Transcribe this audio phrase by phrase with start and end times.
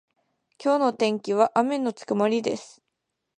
[0.57, 2.81] 今日の天気は雨のち曇りです。